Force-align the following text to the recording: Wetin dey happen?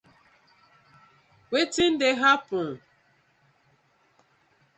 Wetin 1.51 1.93
dey 2.01 2.15
happen? 2.23 2.69